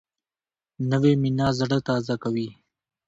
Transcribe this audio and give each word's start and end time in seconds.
نوې 0.89 1.13
مینه 1.21 1.47
زړه 1.59 1.77
تازه 1.87 2.15
کوي 2.23 2.49